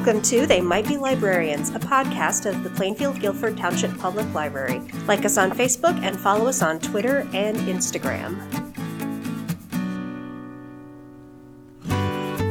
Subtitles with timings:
[0.00, 4.80] Welcome to They Might Be Librarians, a podcast of the Plainfield Guilford Township Public Library.
[5.06, 8.40] Like us on Facebook and follow us on Twitter and Instagram.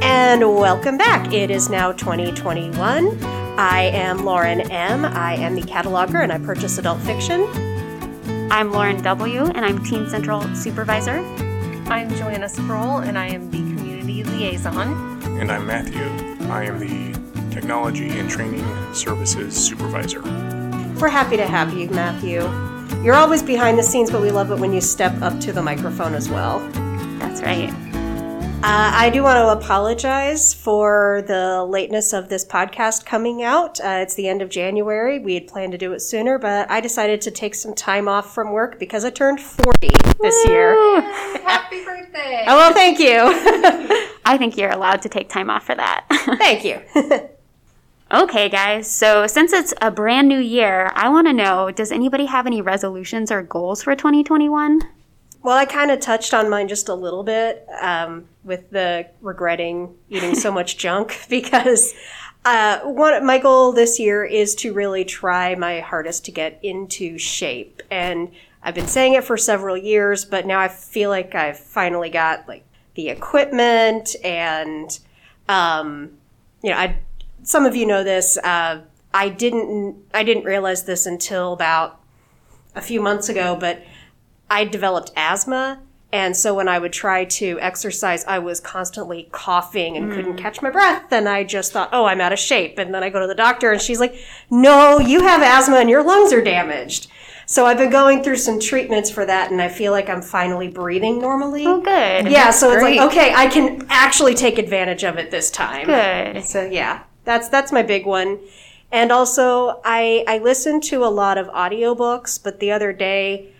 [0.04, 1.34] And welcome back.
[1.34, 3.18] It is now 2021.
[3.58, 5.04] I am Lauren M.
[5.04, 7.48] I am the cataloger and I purchase adult fiction.
[8.52, 11.18] I'm Lauren W., and I'm Teen Central Supervisor.
[11.88, 15.20] I'm Joanna Sproul, and I am the Community Liaison.
[15.40, 16.04] And I'm Matthew.
[16.48, 17.19] I am the
[17.60, 18.64] Technology and Training
[18.94, 20.22] Services Supervisor.
[21.02, 22.40] We're happy to have you, Matthew.
[23.04, 25.62] You're always behind the scenes, but we love it when you step up to the
[25.62, 26.60] microphone as well.
[27.20, 27.70] That's right.
[28.64, 33.78] Uh, I do want to apologize for the lateness of this podcast coming out.
[33.82, 35.20] Uh, it's the end of January.
[35.20, 38.34] We had planned to do it sooner, but I decided to take some time off
[38.34, 39.90] from work because I turned 40
[40.22, 41.02] this year.
[41.42, 42.46] Happy birthday!
[42.48, 43.20] Oh, well, thank you.
[44.24, 46.06] I think you're allowed to take time off for that.
[46.40, 46.80] thank you.
[48.12, 48.90] okay, guys.
[48.90, 52.62] So, since it's a brand new year, I want to know does anybody have any
[52.62, 54.82] resolutions or goals for 2021?
[55.42, 59.96] Well, I kind of touched on mine just a little bit um, with the regretting
[60.10, 61.94] eating so much junk because
[62.46, 67.18] uh, one my goal this year is to really try my hardest to get into
[67.18, 71.60] shape, and I've been saying it for several years, but now I feel like I've
[71.60, 72.66] finally got like
[72.96, 75.00] the equipment and
[75.48, 76.12] um,
[76.62, 77.00] you know, I
[77.44, 78.38] some of you know this.
[78.38, 78.82] Uh,
[79.14, 82.00] I didn't I didn't realize this until about
[82.76, 83.84] a few months ago, but
[84.50, 85.82] I developed asthma.
[86.12, 90.60] And so when I would try to exercise, I was constantly coughing and couldn't catch
[90.60, 91.12] my breath.
[91.12, 92.80] And I just thought, oh, I'm out of shape.
[92.80, 94.16] And then I go to the doctor and she's like,
[94.50, 97.12] no, you have asthma and your lungs are damaged.
[97.46, 100.68] So I've been going through some treatments for that and I feel like I'm finally
[100.68, 101.66] breathing normally.
[101.68, 102.32] Oh, good.
[102.32, 102.98] Yeah, so it's Great.
[102.98, 105.86] like, okay, I can actually take advantage of it this time.
[105.86, 106.44] Good.
[106.44, 108.40] So yeah, that's that's my big one.
[108.92, 113.54] And also I I listen to a lot of audiobooks, but the other day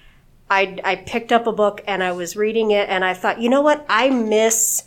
[0.50, 3.50] I I picked up a book and I was reading it and I thought, you
[3.50, 3.86] know what?
[3.90, 4.84] I miss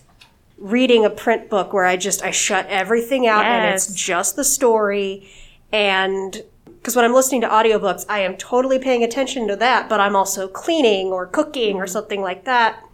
[0.58, 4.44] reading a print book where I just I shut everything out and it's just the
[4.44, 5.28] story
[5.72, 6.42] and
[6.82, 10.16] because when I'm listening to audiobooks, I am totally paying attention to that, but I'm
[10.16, 11.92] also cleaning or cooking or mm-hmm.
[11.92, 12.84] something like that.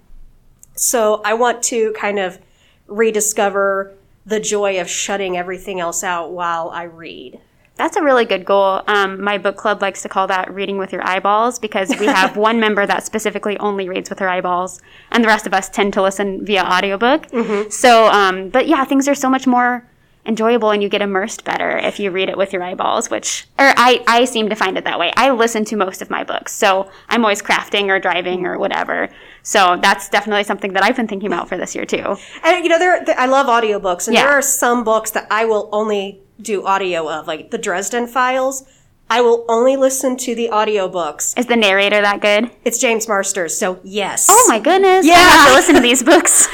[0.74, 2.38] So I want to kind of
[2.86, 3.94] rediscover
[4.28, 7.40] the joy of shutting everything else out while I read.
[7.76, 8.82] That's a really good goal.
[8.88, 12.36] Um, my book club likes to call that reading with your eyeballs because we have
[12.48, 15.94] one member that specifically only reads with her eyeballs, and the rest of us tend
[15.94, 17.26] to listen via audiobook.
[17.70, 19.88] So, um, but yeah, things are so much more
[20.26, 23.72] enjoyable and you get immersed better if you read it with your eyeballs, which, or
[23.76, 25.10] I, I seem to find it that way.
[25.16, 29.08] I listen to most of my books, so I'm always crafting or driving or whatever.
[29.42, 32.16] So that's definitely something that I've been thinking about for this year too.
[32.44, 34.24] And you know, there there- I love audiobooks, and Yeah.
[34.24, 38.64] there are some books that I will only do audio of, like the Dresden Files.
[39.10, 41.36] I will only listen to the audiobooks.
[41.38, 42.50] Is the narrator that good?
[42.66, 44.26] It's James Marsters, so yes.
[44.30, 45.06] Oh my goodness.
[45.06, 45.14] I Yeah.
[45.16, 46.46] have to listen to these books.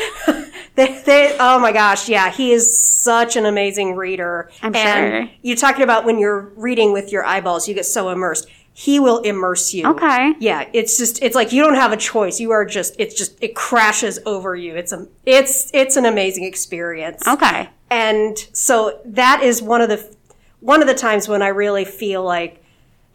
[0.77, 4.51] They, they, oh my gosh, yeah, he is such an amazing reader.
[4.63, 5.35] I'm and sure.
[5.43, 8.47] You're talking about when you're reading with your eyeballs, you get so immersed.
[8.77, 9.87] He will immerse you.
[9.87, 10.35] Okay.
[10.41, 12.41] Yeah, it's just it's like you don't have a choice.
[12.41, 14.75] You are just it's just it crashes over you.
[14.75, 17.25] It's a it's it's an amazing experience.
[17.27, 17.71] Okay.
[17.89, 20.13] And so that is one of the
[20.59, 22.65] one of the times when I really feel like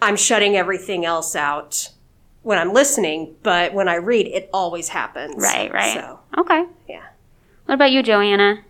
[0.01, 1.89] I'm shutting everything else out
[2.41, 5.35] when I'm listening, but when I read, it always happens.
[5.43, 5.93] Right, right.
[5.93, 6.63] So Okay.
[6.87, 7.03] yeah.
[7.65, 8.63] What about you, Joanna?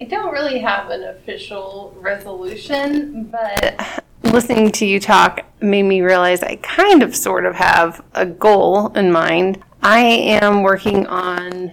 [0.00, 6.42] I don't really have an official resolution, but listening to you talk made me realize
[6.42, 9.62] I kind of sort of have a goal in mind.
[9.82, 11.72] I am working on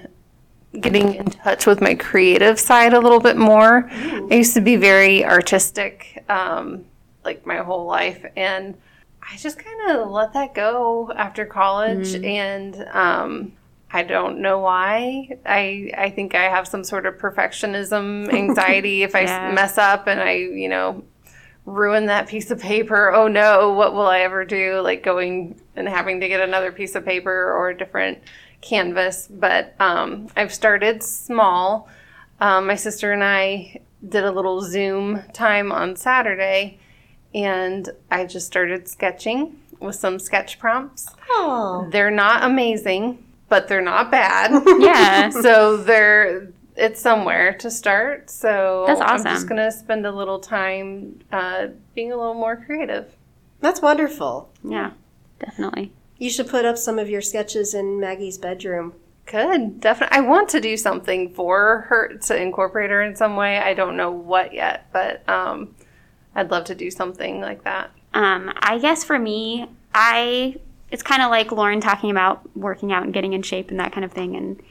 [0.80, 3.90] getting in touch with my creative side a little bit more.
[3.92, 6.86] I used to be very artistic, um,
[7.24, 8.76] like my whole life, and
[9.22, 13.54] I just kind of let that go after college, and um,
[13.92, 15.38] I don't know why.
[15.46, 19.04] I I think I have some sort of perfectionism anxiety.
[19.04, 19.52] if I Yeah.
[19.54, 21.04] mess up and I, you know,
[21.68, 24.80] ruin that piece of paper, oh no, what will I ever do?
[24.80, 28.20] Like going and having to get another piece of paper or a different
[28.62, 29.28] canvas.
[29.30, 31.90] But um, I've started small.
[32.40, 36.80] Um, my sister and I did a little Zoom time on Saturday,
[37.36, 41.10] and I just started sketching with some sketch prompts.
[41.30, 41.88] Oh.
[41.92, 44.64] They're not amazing, but they're not bad.
[44.80, 45.30] Yeah.
[45.30, 48.30] so they're it's somewhere to start.
[48.30, 53.16] So That's I'm just gonna spend a little time uh, being a little more creative.
[53.60, 54.50] That's wonderful.
[54.64, 54.92] yeah,
[55.40, 55.92] definitely.
[56.20, 58.94] You should put up some of your sketches in Maggie's bedroom.
[59.26, 60.18] Good, definitely.
[60.18, 63.58] I want to do something for her to incorporate her in some way.
[63.58, 65.76] I don't know what yet, but um,
[66.34, 67.92] I'd love to do something like that.
[68.14, 70.56] Um, I guess for me, I
[70.92, 73.92] it's kind of like Lauren talking about working out and getting in shape and that
[73.92, 74.62] kind of thing, and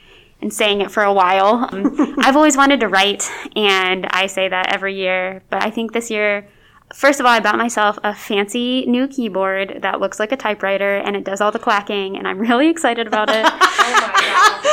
[0.41, 1.69] and saying it for a while.
[1.73, 5.43] Um, I've always wanted to write, and I say that every year.
[5.51, 6.47] But I think this year,
[6.95, 10.97] first of all, I bought myself a fancy new keyboard that looks like a typewriter,
[10.97, 13.47] and it does all the clacking, and I'm really excited about it.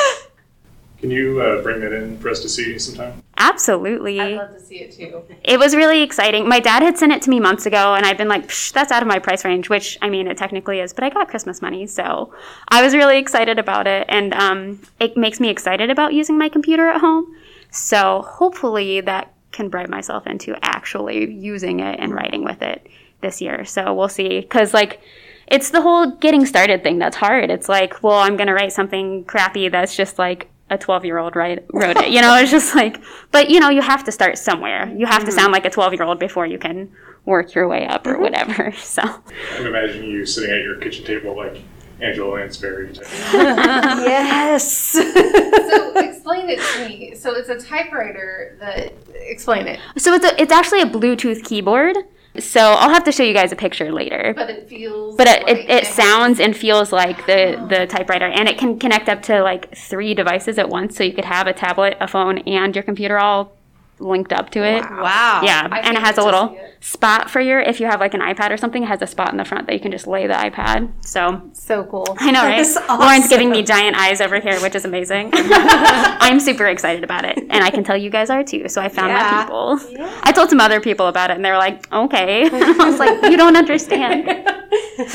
[1.04, 3.22] Can you uh, bring that in for us to see sometime?
[3.36, 4.22] Absolutely.
[4.22, 5.22] I'd love to see it too.
[5.44, 6.48] It was really exciting.
[6.48, 8.90] My dad had sent it to me months ago, and I've been like, Psh, that's
[8.90, 11.62] out of my price range, which I mean, it technically is, but I got Christmas
[11.62, 12.34] money, so
[12.70, 14.06] I was really excited about it.
[14.08, 17.36] And um, it makes me excited about using my computer at home.
[17.70, 22.88] So hopefully that can bribe myself into actually using it and writing with it
[23.20, 23.66] this year.
[23.66, 24.40] So we'll see.
[24.40, 25.02] Because, like,
[25.48, 27.50] it's the whole getting started thing that's hard.
[27.52, 31.18] It's like, well, I'm going to write something crappy that's just like a 12 year
[31.18, 32.10] old write, wrote it.
[32.10, 34.94] You know, it's just like, but you know, you have to start somewhere.
[34.96, 35.40] You have to mm-hmm.
[35.40, 36.92] sound like a 12 year old before you can
[37.26, 38.22] work your way up or mm-hmm.
[38.24, 38.74] whatever.
[38.84, 41.62] So, I'm imagining you sitting at your kitchen table like
[42.02, 42.94] Angela Lansbury.
[43.34, 44.72] Yes.
[44.74, 45.02] So
[45.96, 47.16] explain it to me.
[47.16, 48.94] So it's a typewriter that.
[49.16, 49.80] Explain it.
[49.98, 51.96] so it's a, it's actually a Bluetooth keyboard.
[52.40, 54.34] So I'll have to show you guys a picture later.
[54.36, 55.16] But it feels.
[55.16, 57.68] But it, like it, it sounds and feels like the, oh.
[57.68, 60.96] the typewriter, and it can connect up to like three devices at once.
[60.96, 63.56] So you could have a tablet, a phone, and your computer all
[64.00, 64.82] linked up to it.
[64.84, 65.42] wow.
[65.44, 68.20] Yeah, I and it has a little spot for your if you have like an
[68.22, 68.84] iPad or something.
[68.84, 70.92] It has a spot in the front that you can just lay the iPad.
[71.06, 72.06] So So cool.
[72.20, 72.58] I know, right?
[72.76, 75.30] That's Lauren's giving me giant eyes over here, which is amazing.
[75.34, 78.68] I'm super excited about it, and I can tell you guys are too.
[78.68, 79.32] So I found Yeah.
[79.32, 79.80] my people.
[80.24, 83.24] I told some other people about it, and they were like, "Okay." I was like,
[83.32, 84.26] "You don't understand."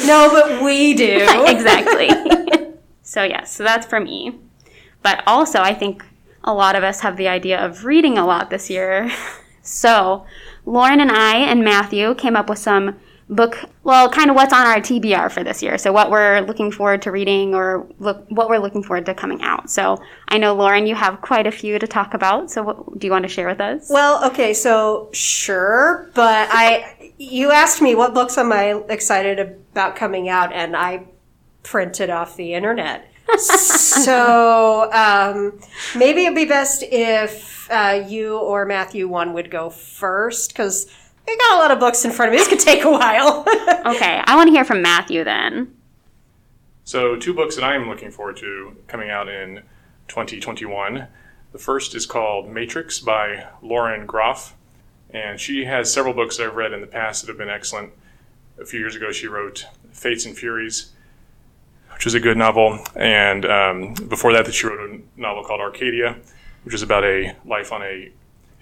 [0.07, 1.27] No, but we do.
[1.47, 2.09] exactly.
[3.03, 4.39] so yes, so that's for me.
[5.03, 6.05] But also, I think
[6.49, 9.13] a lot of us have the idea of reading a lot this year.
[9.61, 10.25] So
[10.65, 12.97] Lauren and I and Matthew came up with some
[13.29, 15.77] book, well, kind of what's on our TBR for this year.
[15.77, 19.43] So what we're looking forward to reading or look, what we're looking forward to coming
[19.43, 19.69] out.
[19.69, 22.51] So I know Lauren, you have quite a few to talk about.
[22.51, 23.91] So what do you want to share with us?
[23.91, 29.97] Well, okay, so sure, but I you asked me what books am I excited about
[29.97, 31.09] coming out, and I
[31.63, 33.08] printed off the internet.
[33.37, 35.59] So um,
[35.97, 40.87] maybe it'd be best if uh, you or Matthew one would go first because
[41.27, 42.39] I got a lot of books in front of me.
[42.39, 43.45] This could take a while.
[43.89, 45.75] Okay, I want to hear from Matthew then.
[46.85, 49.63] So, two books that I am looking forward to coming out in
[50.09, 51.07] 2021.
[51.53, 54.55] The first is called Matrix by Lauren Groff,
[55.11, 57.93] and she has several books that I've read in the past that have been excellent.
[58.61, 60.93] A few years ago, she wrote Fates and Furies,
[61.99, 65.61] which is a good novel, and um, before that, that she wrote a novel called
[65.61, 66.17] Arcadia,
[66.63, 68.13] which is about a life on a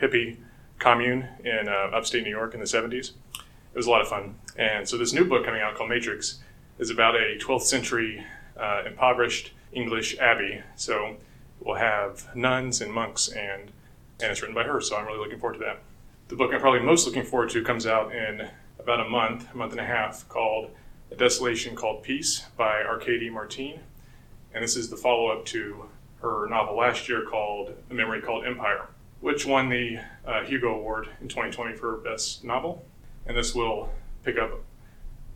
[0.01, 0.39] hippie
[0.79, 3.11] commune in uh, upstate New York in the 70s.
[3.35, 4.37] It was a lot of fun.
[4.57, 6.39] And so, this new book coming out called Matrix
[6.79, 8.25] is about a 12th century
[8.59, 10.63] uh, impoverished English abbey.
[10.77, 11.17] So
[11.61, 13.71] we'll have nuns and monks, and
[14.19, 14.81] and it's written by her.
[14.81, 15.83] So I'm really looking forward to that.
[16.29, 18.49] The book I'm probably most looking forward to comes out in
[18.79, 20.71] about a month, a month and a half, called
[21.11, 23.81] A Desolation Called Peace by Arcady Martine.
[24.53, 25.87] And this is the follow up to
[26.21, 28.89] her novel last year called A Memory Called Empire,
[29.21, 32.85] which won the uh, Hugo Award in 2020 for Best Novel.
[33.27, 33.93] And this will
[34.25, 34.51] pick up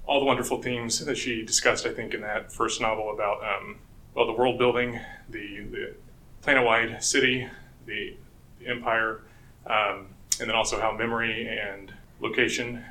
[0.07, 3.79] all the wonderful themes that she discussed, I think, in that first novel about, um,
[4.15, 5.95] well, the world building, the, the
[6.43, 7.49] planet-wide city,
[7.87, 8.17] the,
[8.59, 9.21] the empire,
[9.67, 10.09] um,
[10.41, 12.85] and then also how memory and location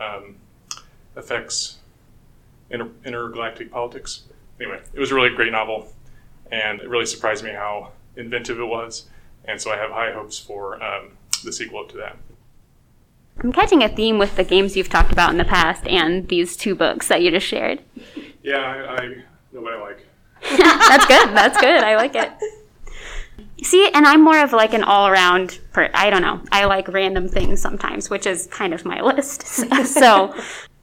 [0.00, 0.36] um,
[1.14, 1.78] affects
[2.70, 4.22] inter- intergalactic politics.
[4.60, 5.92] Anyway, it was a really great novel,
[6.50, 9.06] and it really surprised me how inventive it was,
[9.44, 12.16] and so I have high hopes for um, the sequel to that.
[13.42, 16.56] I'm catching a theme with the games you've talked about in the past and these
[16.56, 17.82] two books that you just shared.
[18.42, 19.06] Yeah, I, I
[19.52, 20.06] know what I like.
[20.58, 21.36] That's good.
[21.36, 21.82] That's good.
[21.82, 22.30] I like it.
[23.62, 26.40] See, and I'm more of like an all around, per- I don't know.
[26.52, 29.42] I like random things sometimes, which is kind of my list.
[29.86, 30.34] So,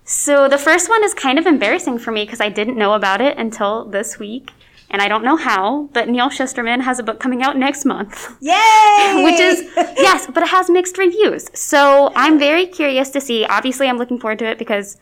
[0.05, 3.22] so the first one is kind of embarrassing for me because I didn't know about
[3.22, 4.51] it until this week.
[4.89, 8.36] And I don't know how, but Neal Shusterman has a book coming out next month.
[8.41, 9.24] Yay!
[9.24, 11.50] which is yes, but it has mixed reviews.
[11.57, 13.43] So I'm very curious to see.
[13.45, 14.98] Obviously, I'm looking forward to it because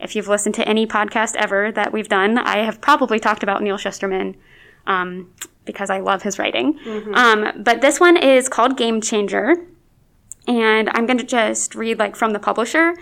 [0.00, 3.62] if you've listened to any podcast ever that we've done, I have probably talked about
[3.62, 4.34] Neal Shusterman
[4.86, 5.30] um,
[5.66, 6.78] because I love his writing.
[7.14, 9.56] Um, but this one is called Game Changer,
[10.48, 12.94] and I'm going to just read like from the publisher.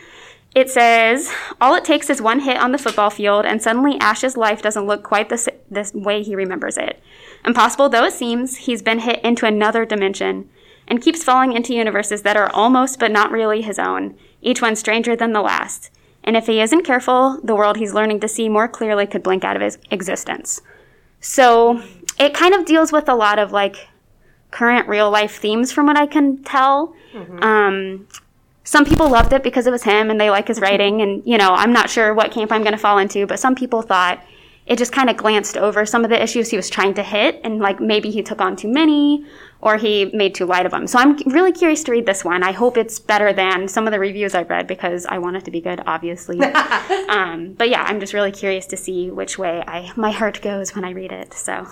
[0.55, 4.37] It says, All it takes is one hit on the football field, and suddenly Ash's
[4.37, 7.03] life doesn't look quite the, s- the way he remembers it.
[7.45, 10.49] Impossible though it seems, he's been hit into another dimension
[10.87, 14.77] and keeps falling into universes that are almost but not really his own, each one
[14.77, 15.91] stranger than the last.
[16.25, 19.43] And if he isn't careful, the world he's learning to see more clearly could blink
[19.45, 20.61] out of his existence.
[21.21, 21.83] So
[22.19, 23.89] it kind of deals with a lot of like
[24.51, 26.95] current real life themes from what I can tell.
[27.43, 28.07] Um,
[28.65, 31.37] some people loved it because it was him and they like his writing and you
[31.37, 34.25] know i'm not sure what camp i'm going to fall into but some people thought
[34.65, 37.41] it just kind of glanced over some of the issues he was trying to hit
[37.43, 39.27] and like maybe he took on too many
[39.61, 40.87] or he made too light of them.
[40.87, 42.43] So i'm really curious to read this one.
[42.43, 45.45] I hope it's better than some of the reviews i've read because i want it
[45.45, 46.41] to be good obviously.
[47.09, 50.75] Um, but yeah i'm just really curious to see which way I, my heart goes
[50.75, 51.69] when i read it so.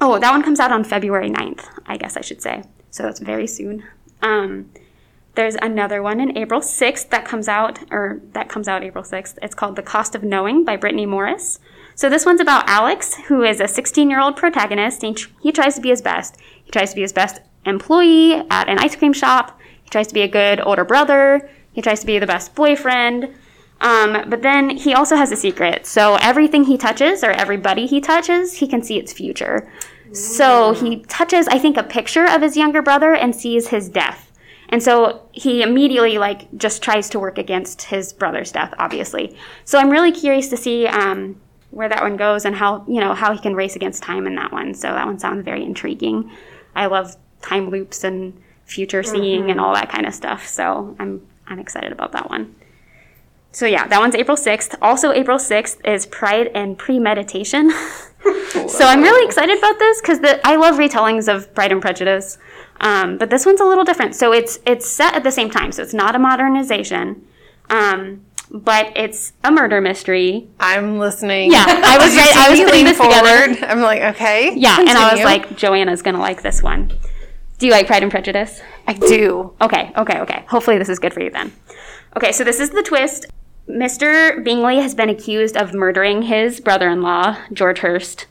[0.00, 2.64] Oh that one comes out on february 9th i guess i should say.
[2.90, 3.84] So that's very soon.
[4.22, 4.70] Um,
[5.34, 9.38] there's another one in April 6th that comes out, or that comes out April 6th.
[9.40, 11.60] It's called The Cost of Knowing by Brittney Morris.
[11.94, 15.74] So this one's about Alex, who is a 16 year old protagonist, and he tries
[15.76, 16.36] to be his best.
[16.64, 19.58] He tries to be his best employee at an ice cream shop.
[19.82, 21.48] He tries to be a good older brother.
[21.72, 23.34] He tries to be the best boyfriend.
[23.80, 25.86] Um, but then he also has a secret.
[25.86, 29.70] So everything he touches, or everybody he touches, he can see its future.
[30.12, 34.27] So he touches, I think, a picture of his younger brother and sees his death.
[34.70, 39.36] And so he immediately like just tries to work against his brother's death, obviously.
[39.64, 43.14] So I'm really curious to see um, where that one goes and how you know
[43.14, 44.74] how he can race against time in that one.
[44.74, 46.30] So that one sounds very intriguing.
[46.74, 50.46] I love time loops and future seeing and all that kind of stuff.
[50.46, 52.54] So I'm I'm excited about that one.
[53.50, 54.76] So yeah, that one's April 6th.
[54.82, 57.72] Also April 6th is Pride and Premeditation.
[58.68, 62.38] so I'm really excited about this because I love retellings of Pride and Prejudice.
[62.80, 64.14] Um, but this one's a little different.
[64.14, 65.72] So it's it's set at the same time.
[65.72, 67.26] So it's not a modernization,
[67.70, 70.48] um, but it's a murder mystery.
[70.60, 71.52] I'm listening.
[71.52, 73.54] Yeah, I was right- I was putting this together.
[73.54, 73.64] forward.
[73.64, 74.54] I'm like, okay.
[74.54, 76.92] Yeah, and I was like, Joanna's gonna like this one.
[77.58, 78.60] Do you like Pride and Prejudice?
[78.86, 79.52] I do.
[79.60, 80.44] Okay, okay, okay.
[80.48, 81.52] Hopefully this is good for you then.
[82.16, 83.26] Okay, so this is the twist.
[83.68, 84.42] Mr.
[84.44, 88.26] Bingley has been accused of murdering his brother-in-law, George Hurst.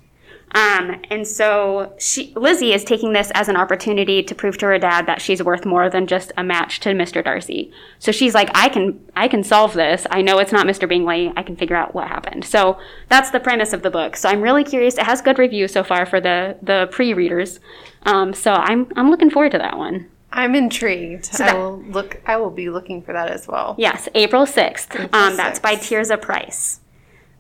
[0.56, 4.80] Um, and so she, Lizzie is taking this as an opportunity to prove to her
[4.80, 7.22] dad that she's worth more than just a match to Mr.
[7.24, 7.72] Darcy.
[8.00, 10.08] So she's like, I can, I can solve this.
[10.10, 10.88] I know it's not Mr.
[10.88, 11.34] Bingley.
[11.36, 12.46] I can figure out what happened.
[12.46, 14.16] So that's the premise of the book.
[14.16, 14.98] So I'm really curious.
[14.98, 17.60] It has good reviews so far for the the pre-readers.
[18.04, 20.08] Um, so I'm I'm looking forward to that one.
[20.32, 21.30] I'm intrigued.
[21.34, 22.22] I that- will look.
[22.26, 23.76] I will be looking for that as well.
[23.78, 25.14] Yes, April 6th.
[25.14, 25.90] um, that's by 6th.
[25.90, 26.80] Tirzah Price.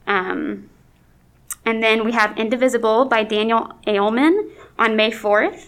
[0.05, 0.69] Um,
[1.67, 5.67] and then we have Indivisible by Daniel Aleman on May 4th.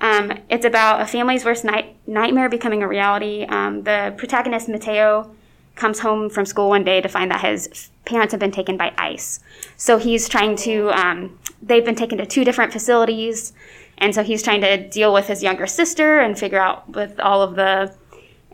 [0.00, 3.44] Um, it's about a family's worst night- nightmare becoming a reality.
[3.44, 5.30] Um, the protagonist, Mateo,
[5.76, 8.92] comes home from school one day to find that his parents have been taken by
[8.98, 9.38] ICE.
[9.76, 13.52] So he's trying to, um, they've been taken to two different facilities.
[13.98, 17.40] And so he's trying to deal with his younger sister and figure out with all
[17.40, 17.94] of the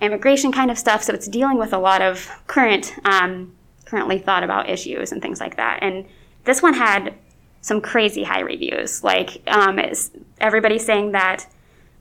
[0.03, 1.03] immigration kind of stuff.
[1.05, 3.55] So it's dealing with a lot of current, um,
[3.87, 5.79] currently thought about issues and things like that.
[5.81, 6.05] And
[6.45, 7.15] this one had
[7.61, 9.03] some crazy high reviews.
[9.03, 11.47] Like um, it's, everybody's saying that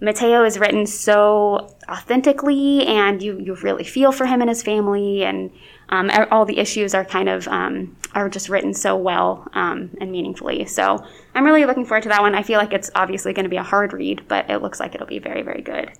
[0.01, 5.23] Mateo is written so authentically, and you you really feel for him and his family,
[5.23, 5.51] and
[5.89, 10.11] um, all the issues are kind of um, are just written so well um, and
[10.11, 10.65] meaningfully.
[10.65, 11.05] So
[11.35, 12.33] I'm really looking forward to that one.
[12.33, 14.95] I feel like it's obviously going to be a hard read, but it looks like
[14.95, 15.91] it'll be very very good.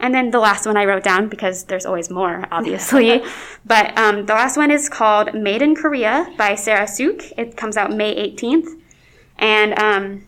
[0.00, 3.22] And then the last one I wrote down because there's always more, obviously.
[3.64, 7.32] but um, the last one is called Made in Korea by Sarah Suk.
[7.36, 8.80] It comes out May 18th.
[9.38, 10.26] And um,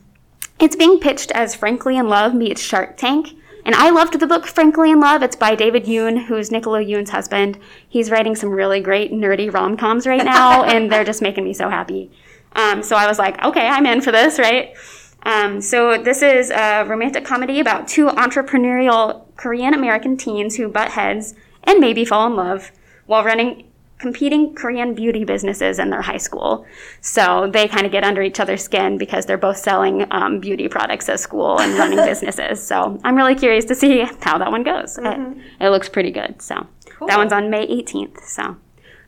[0.58, 3.34] it's being pitched as Frankly in Love meets Shark Tank.
[3.64, 5.22] And I loved the book Frankly in Love.
[5.22, 7.58] It's by David Yoon, who's Nicola Yoon's husband.
[7.88, 11.52] He's writing some really great nerdy rom coms right now, and they're just making me
[11.52, 12.10] so happy.
[12.52, 14.74] Um, so I was like, okay, I'm in for this, right?
[15.22, 20.90] Um, so this is a romantic comedy about two entrepreneurial Korean American teens who butt
[20.90, 21.34] heads
[21.64, 22.72] and maybe fall in love
[23.06, 23.66] while running
[24.00, 26.66] competing Korean beauty businesses in their high school.
[27.02, 30.68] So they kind of get under each other's skin because they're both selling um, beauty
[30.68, 32.66] products at school and running businesses.
[32.66, 34.98] So I'm really curious to see how that one goes.
[34.98, 36.40] It, it looks pretty good.
[36.40, 36.66] So
[37.06, 38.22] that one's on May 18th.
[38.22, 38.56] So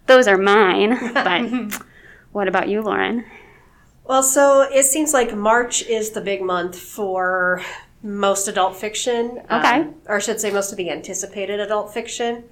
[0.07, 0.99] those are mine.
[1.15, 1.83] But
[2.33, 3.25] what about you, Lauren?
[4.05, 7.63] Well, so it seems like March is the big month for
[8.03, 9.41] most adult fiction.
[9.49, 9.87] um, Okay.
[10.07, 12.45] or I should say, most of the anticipated adult fiction.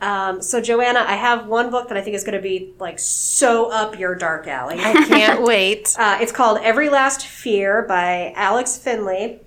[0.00, 2.98] Um, so, Joanna, I have one book that I think is going to be like
[3.00, 4.76] so up your dark alley.
[4.78, 5.94] I can't wait.
[5.98, 9.40] Uh, it's called Every Last Fear by Alex Finlay.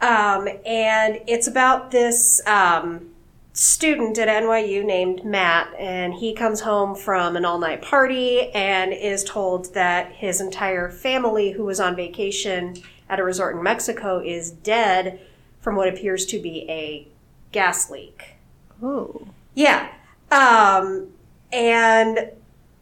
[0.00, 3.10] Um, and it's about this um,
[3.54, 8.92] student at NYU named Matt, and he comes home from an all night party and
[8.92, 12.76] is told that his entire family, who was on vacation
[13.08, 15.20] at a resort in Mexico, is dead
[15.60, 17.06] from what appears to be a
[17.52, 18.34] gas leak.
[18.82, 19.28] Oh.
[19.54, 19.88] Yeah.
[20.32, 21.12] Um,
[21.52, 22.30] and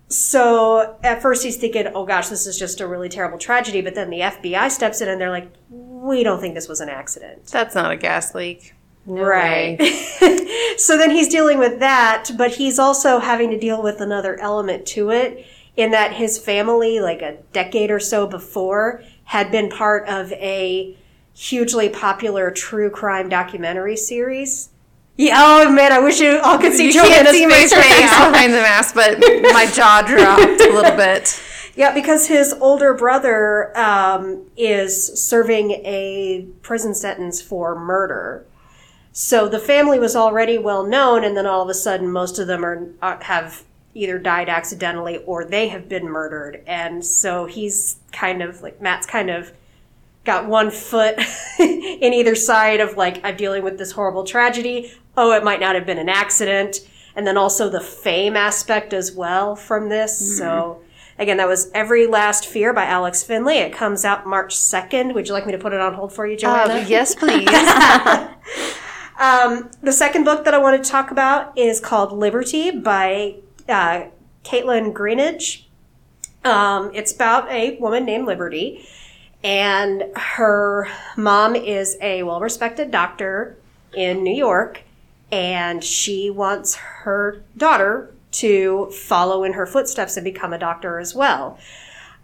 [0.09, 3.83] so at first he's thinking, oh gosh, this is just a really terrible tragedy.
[3.83, 6.89] But then the FBI steps in and they're like, we don't think this was an
[6.89, 7.45] accident.
[7.47, 8.75] That's not a gas leak.
[9.07, 9.81] No Right.
[10.77, 14.87] so then he's dealing with that, but he's also having to deal with another element
[14.89, 20.09] to it in that his family, like a decade or so before, had been part
[20.09, 20.97] of a
[21.35, 24.69] hugely popular true crime documentary series.
[25.17, 28.61] Yeah, oh man, I wish you all could see Joanna's see face face behind the
[28.61, 31.41] mask, but my jaw dropped a little bit.
[31.75, 38.47] Yeah, because his older brother um, is serving a prison sentence for murder.
[39.13, 42.47] So the family was already well known, and then all of a sudden, most of
[42.47, 43.65] them are uh, have
[43.95, 46.63] either died accidentally or they have been murdered.
[46.67, 49.53] And so he's kind of like Matt's kind of
[50.25, 51.19] got one foot
[51.59, 54.93] in either side of like I'm dealing with this horrible tragedy.
[55.15, 56.81] Oh, it might not have been an accident,
[57.15, 60.39] and then also the fame aspect as well from this.
[60.39, 60.81] So.
[61.19, 63.59] Again, that was Every Last Fear by Alex Finlay.
[63.59, 65.13] It comes out March 2nd.
[65.15, 66.75] Would you like me to put it on hold for you, Joanna?
[66.75, 67.47] Uh, yes, please.
[69.19, 73.37] Um, the second book that I want to talk about is called Liberty by
[73.69, 74.05] uh,
[74.45, 75.65] Kaitlyn Greenidge.
[76.45, 78.87] Um, it's about a woman named Liberty,
[79.45, 83.57] and her mom is a well respected doctor
[83.95, 84.83] in New York,
[85.31, 91.15] and she wants her daughter to follow in her footsteps and become a doctor as
[91.15, 91.59] well.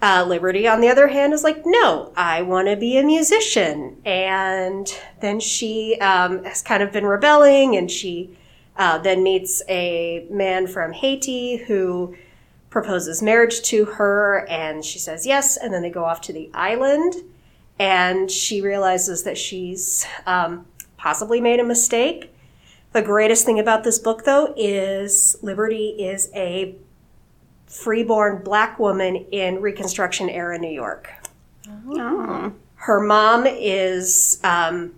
[0.00, 4.00] Uh, Liberty, on the other hand, is like, no, I want to be a musician.
[4.04, 4.86] And
[5.20, 8.36] then she um, has kind of been rebelling, and she
[8.76, 12.16] uh, then meets a man from Haiti who
[12.70, 15.56] proposes marriage to her, and she says yes.
[15.56, 17.14] And then they go off to the island,
[17.80, 20.64] and she realizes that she's um,
[20.96, 22.32] possibly made a mistake.
[22.92, 26.76] The greatest thing about this book, though, is Liberty is a
[27.68, 31.12] freeborn black woman in Reconstruction era New York.
[31.88, 32.52] Oh.
[32.76, 34.94] Her mom is um,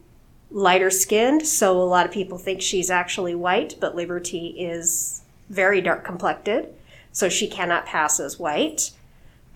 [0.50, 5.80] lighter skinned, so a lot of people think she's actually white, but Liberty is very
[5.80, 6.72] dark complected,
[7.12, 8.92] so she cannot pass as white.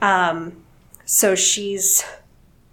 [0.00, 0.64] Um,
[1.04, 2.04] so she's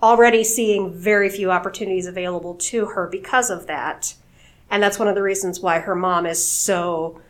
[0.02, 4.16] already seeing very few opportunities available to her because of that.
[4.72, 7.22] And that's one of the reasons why her mom is so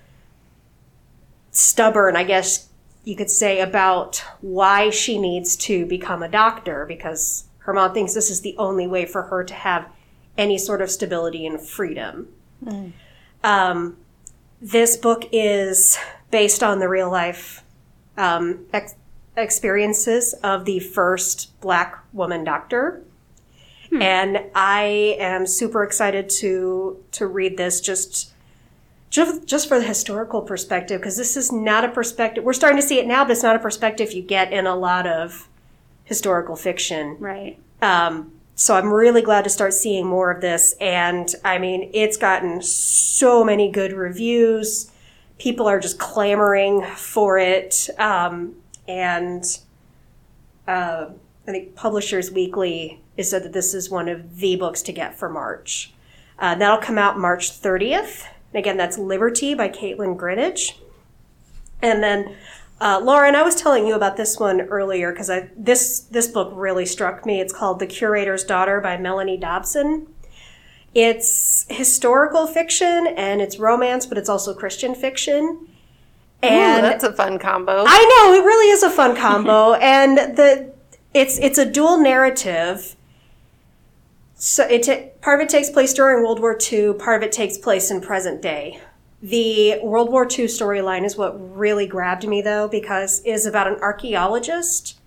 [1.52, 2.70] stubborn, I guess
[3.04, 8.14] you could say, about why she needs to become a doctor because her mom thinks
[8.14, 9.88] this is the only way for her to have
[10.38, 12.28] any sort of stability and freedom.
[13.44, 13.98] Um,
[14.62, 15.98] this book is
[16.30, 17.64] based on the real life
[18.18, 18.96] um, ex-
[19.36, 23.02] experiences of the first black woman doctor.
[24.02, 28.31] And I am super excited to to read this just
[29.12, 32.88] just, just for the historical perspective because this is not a perspective we're starting to
[32.88, 35.48] see it now but it's not a perspective you get in a lot of
[36.06, 37.18] historical fiction.
[37.20, 37.60] Right.
[37.84, 42.18] um, so i'm really glad to start seeing more of this and i mean it's
[42.18, 44.92] gotten so many good reviews.
[45.38, 48.56] People are just clamoring for it um,
[48.88, 49.44] and
[50.68, 51.08] uh,
[51.48, 55.18] i think publishers weekly has said that this is one of the books to get
[55.18, 55.94] for march.
[56.40, 60.78] Uh, that'll come out march 30th and again, that's Liberty by Kaitlyn Greenidge.
[61.82, 62.36] And then,
[62.80, 66.52] uh, Lauren, I was telling you about this one earlier because I this this book
[66.54, 67.40] really struck me.
[67.40, 70.08] It's called The Curator's Daughter by Melanie Dobson.
[70.94, 75.68] It's historical fiction and it's romance, but it's also Christian fiction.
[76.44, 77.86] Ooh, And that's a fun combo.
[77.88, 80.74] I know it really is a fun combo, and the
[81.14, 82.96] it's it's a dual narrative.
[84.44, 87.32] So it ta- part of it takes place during World War II, part of it
[87.32, 88.80] takes place in present day.
[89.22, 93.68] The World War II storyline is what really grabbed me though, because it is about
[93.68, 95.00] an archaeologist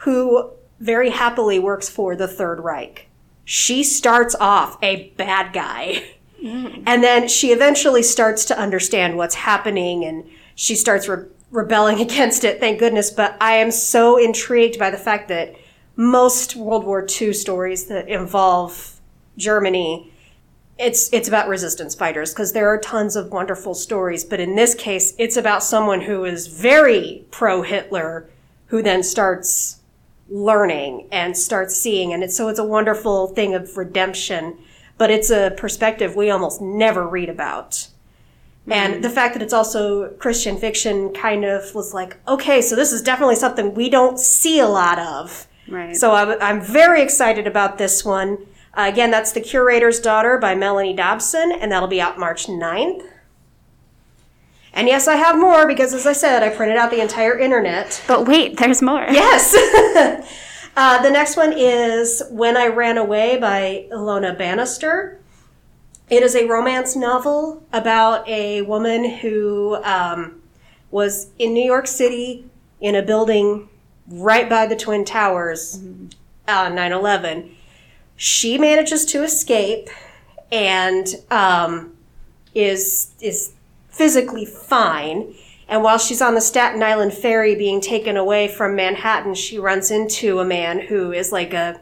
[0.00, 3.08] who very happily works for the Third Reich.
[3.46, 6.04] She starts off a bad guy.
[6.44, 6.82] Mm.
[6.86, 12.44] And then she eventually starts to understand what's happening and she starts re- rebelling against
[12.44, 13.10] it, thank goodness.
[13.10, 15.56] But I am so intrigued by the fact that
[15.96, 19.00] most World War II stories that involve
[19.36, 20.12] Germany,
[20.78, 24.24] it's, it's about resistance fighters because there are tons of wonderful stories.
[24.24, 28.28] But in this case, it's about someone who is very pro Hitler
[28.66, 29.80] who then starts
[30.28, 32.12] learning and starts seeing.
[32.12, 34.58] And it's, so it's a wonderful thing of redemption,
[34.98, 37.88] but it's a perspective we almost never read about.
[38.68, 39.02] And mm-hmm.
[39.02, 43.02] the fact that it's also Christian fiction kind of was like, okay, so this is
[43.02, 45.46] definitely something we don't see a lot of.
[45.68, 45.96] Right.
[45.96, 48.46] So I'm, I'm very excited about this one.
[48.74, 53.06] Uh, again, that's The Curator's Daughter by Melanie Dobson, and that'll be out March 9th.
[54.72, 58.02] And yes, I have more because, as I said, I printed out the entire internet.
[58.06, 59.06] but wait, there's more.
[59.10, 59.54] Yes!
[60.76, 65.18] uh, the next one is When I Ran Away by Ilona Bannister.
[66.10, 70.42] It is a romance novel about a woman who um,
[70.90, 72.44] was in New York City
[72.80, 73.68] in a building
[74.08, 75.80] right by the Twin Towers
[76.48, 77.50] on 9 11.
[78.16, 79.88] She manages to escape
[80.50, 81.96] and um,
[82.54, 83.52] is, is
[83.90, 85.34] physically fine.
[85.68, 89.90] And while she's on the Staten Island ferry being taken away from Manhattan, she runs
[89.90, 91.80] into a man who is like a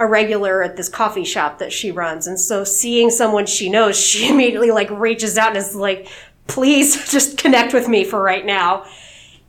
[0.00, 2.26] a regular at this coffee shop that she runs.
[2.26, 6.08] And so seeing someone she knows, she immediately like reaches out and is like,
[6.48, 8.86] please just connect with me for right now.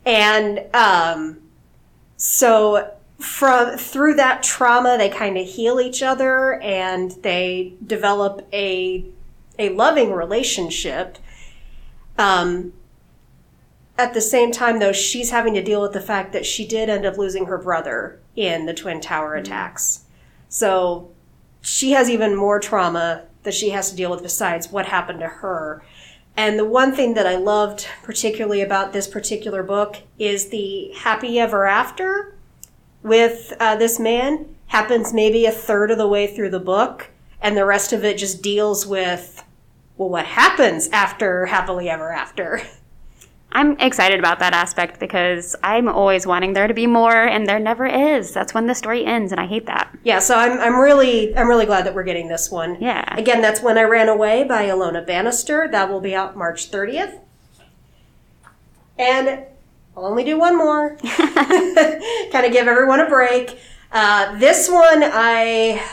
[0.04, 1.38] And um,
[2.24, 9.04] so from through that trauma, they kind of heal each other and they develop a
[9.58, 11.18] a loving relationship.
[12.16, 12.74] Um,
[13.98, 16.88] at the same time, though, she's having to deal with the fact that she did
[16.88, 20.04] end up losing her brother in the Twin Tower attacks.
[20.48, 21.10] So
[21.60, 25.26] she has even more trauma that she has to deal with besides what happened to
[25.26, 25.82] her.
[26.36, 31.38] And the one thing that I loved particularly about this particular book is the happy
[31.38, 32.34] ever after
[33.02, 37.56] with uh, this man happens maybe a third of the way through the book, and
[37.56, 39.44] the rest of it just deals with,
[39.96, 42.62] well, what happens after happily ever after.
[43.52, 47.58] I'm excited about that aspect because I'm always wanting there to be more, and there
[47.58, 48.32] never is.
[48.32, 49.94] That's when the story ends, and I hate that.
[50.04, 52.78] Yeah, so I'm, I'm really I'm really glad that we're getting this one.
[52.80, 53.04] Yeah.
[53.16, 55.68] Again, that's When I Ran Away by Ilona Bannister.
[55.70, 57.20] That will be out March 30th.
[58.98, 59.44] And
[59.96, 60.96] I'll only do one more.
[61.02, 63.58] kind of give everyone a break.
[63.90, 65.86] Uh, this one, I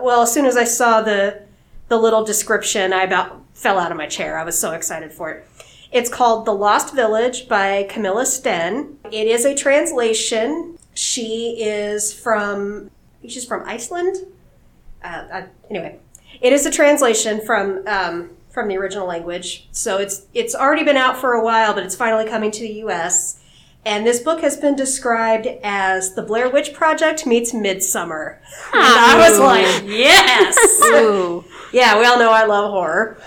[0.00, 1.42] well, as soon as I saw the
[1.88, 4.38] the little description, I about fell out of my chair.
[4.38, 5.46] I was so excited for it.
[5.94, 8.98] It's called The Lost Village by Camilla Sten.
[9.12, 10.76] It is a translation.
[10.92, 12.90] She is from,
[13.28, 14.16] she's from Iceland.
[15.04, 16.00] Uh, uh, anyway,
[16.40, 19.68] it is a translation from um, from the original language.
[19.70, 22.72] So it's it's already been out for a while, but it's finally coming to the
[22.86, 23.40] U.S.
[23.86, 28.40] And this book has been described as the Blair Witch Project meets Midsummer.
[28.72, 30.82] And I was like, yes.
[30.86, 31.44] Ooh.
[31.72, 33.18] Yeah, we all know I love horror.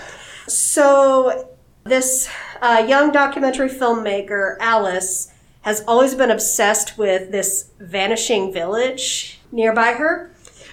[0.46, 1.54] So,
[1.84, 9.92] this uh, young documentary filmmaker, Alice, has always been obsessed with this vanishing village nearby
[9.92, 10.30] her.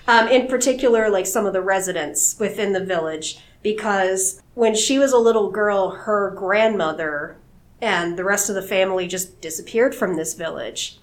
[0.08, 5.12] Um, in particular, like some of the residents within the village, because when she was
[5.12, 7.38] a little girl, her grandmother
[7.82, 11.00] and the rest of the family just disappeared from this village.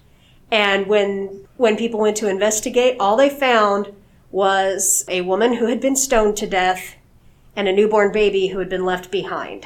[0.49, 3.93] And when when people went to investigate, all they found
[4.31, 6.95] was a woman who had been stoned to death
[7.55, 9.65] and a newborn baby who had been left behind.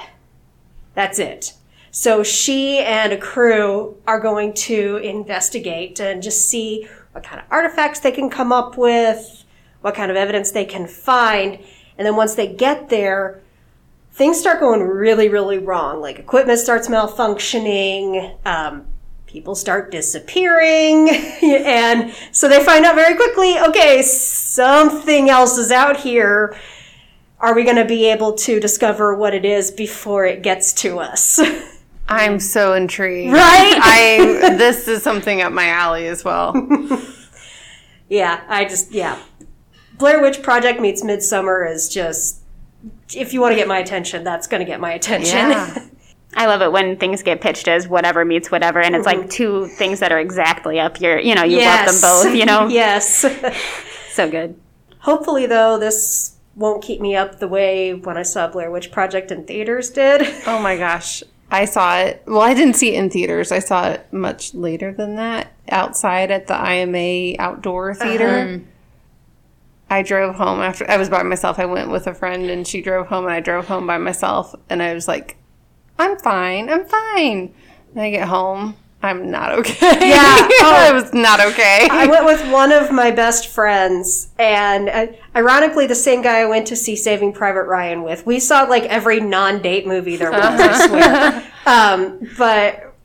[0.98, 1.54] That's it.
[1.92, 7.46] So she and a crew are going to investigate and just see what kind of
[7.52, 9.46] artifacts they can come up with,
[9.82, 11.60] what kind of evidence they can find.
[12.00, 13.44] And then once they get there,
[14.14, 16.02] things start going really, really wrong.
[16.02, 18.88] Like equipment starts malfunctioning, um,
[19.28, 21.10] people start disappearing,
[21.44, 26.58] and so they find out very quickly okay, something else is out here.
[27.40, 31.00] Are we going to be able to discover what it is before it gets to
[31.00, 31.40] us?
[32.10, 33.34] I'm so intrigued.
[33.34, 33.80] Right?
[33.82, 36.56] I this is something up my alley as well.
[38.10, 39.20] yeah, I just, yeah.
[39.98, 42.42] Blair Witch Project meets Midsummer is just,
[43.14, 45.36] if you want to get my attention, that's going to get my attention.
[45.36, 45.86] Yeah.
[46.34, 49.30] I love it when things get pitched as whatever meets whatever, and it's like mm-hmm.
[49.30, 52.68] two things that are exactly up your, you know, you love them both, you know?
[52.68, 53.26] yes.
[54.12, 54.60] So good.
[55.00, 59.32] Hopefully, though, this won't keep me up the way when I saw Blair Witch Project
[59.32, 60.28] in theaters did.
[60.48, 61.24] Oh my gosh.
[61.52, 62.24] I saw it.
[62.26, 63.52] Well, I didn't see it in theaters.
[63.52, 68.04] I saw it much later than that outside at the IMA outdoor uh-huh.
[68.04, 68.62] theater.
[69.90, 71.60] I drove home after I was by myself.
[71.60, 74.56] I went with a friend and she drove home and I drove home by myself
[74.70, 75.38] and I was like,
[76.00, 76.70] I'm fine.
[76.70, 77.54] I'm fine.
[77.92, 78.76] And I get home.
[79.04, 80.10] I'm not okay.
[80.10, 80.18] Yeah.
[80.64, 81.88] I was not okay.
[81.92, 86.46] I went with one of my best friends, and uh, ironically, the same guy I
[86.46, 88.26] went to see Saving Private Ryan with.
[88.26, 91.44] We saw like every non-date movie there was, I swear.
[91.68, 92.96] Um, but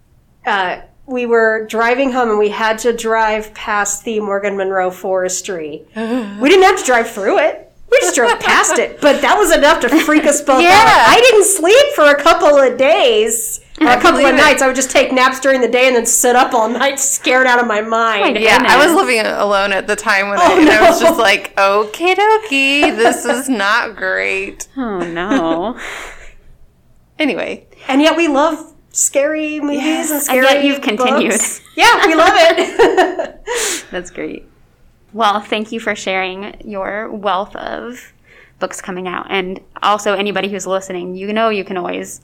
[0.46, 5.83] uh, we were driving home, and we had to drive past the Morgan Monroe Forestry.
[5.96, 7.72] We didn't have to drive through it.
[7.90, 10.68] We just drove past it, but that was enough to freak us both Yeah.
[10.70, 11.09] out.
[11.11, 13.61] I didn't sleep for a couple of days.
[13.80, 14.37] Or a couple of believe it.
[14.37, 14.62] nights.
[14.62, 17.46] I would just take naps during the day and then sit up all night, scared
[17.46, 18.35] out of my mind.
[18.35, 18.42] God.
[18.42, 21.18] Yeah, I was living alone at the time when Oh, I, and I was just
[21.18, 24.68] like, okay, dokie, this is not great.
[24.76, 25.78] Oh no.
[27.18, 31.40] Anyway, And yet we love scary movies and And scary yet you've continued.
[31.76, 33.40] Yeah, we love it.
[33.90, 34.48] That's great.
[35.12, 38.12] Well, thank you for sharing your wealth of
[38.58, 39.26] books coming out.
[39.30, 42.22] And also, anybody who's listening, you know you can always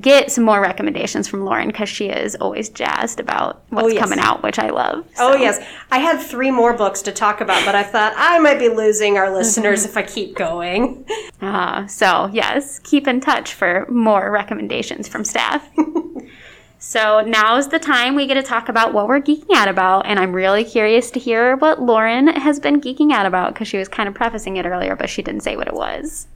[0.00, 4.00] get some more recommendations from Lauren because she is always jazzed about what's Oh, yes.
[4.02, 5.06] coming out, which I love.
[5.18, 8.58] oh yes, I had three more books to talk about, but I thought I might
[8.58, 11.06] be losing our listeners if I keep going.
[11.40, 15.68] Uh, so, yes, keep in touch for more recommendations from staff.
[16.78, 20.06] so, now's the time we get to talk about what we're geeking out about.
[20.06, 23.78] And I'm really curious to hear what Lauren has been geeking out about because she
[23.78, 26.26] was kind of prefacing it earlier, but she didn't say what it was.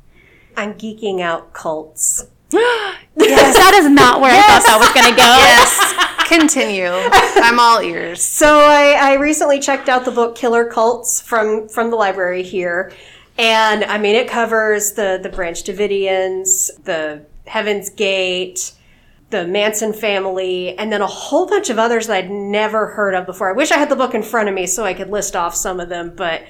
[0.57, 2.27] I'm geeking out cults.
[3.17, 5.23] Yes, that is not where I thought that was going to go.
[5.23, 6.91] yes, continue.
[7.45, 8.23] I'm all ears.
[8.23, 12.93] So I, I recently checked out the book Killer Cults from from the library here,
[13.37, 18.73] and I mean it covers the the Branch Davidians, the Heaven's Gate,
[19.31, 23.27] the Manson family, and then a whole bunch of others that I'd never heard of
[23.27, 23.51] before.
[23.51, 25.55] I wish I had the book in front of me so I could list off
[25.55, 26.43] some of them, but